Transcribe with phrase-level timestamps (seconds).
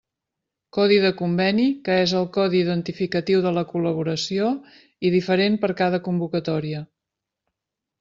[0.77, 4.51] Codi de conveni, que és el codi identificatiu de la col·laboració
[5.11, 6.87] i diferent per cada convocatòria.